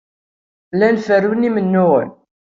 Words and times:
Llan 0.73 0.97
ferrun 1.05 1.47
imennuɣen. 1.49 2.09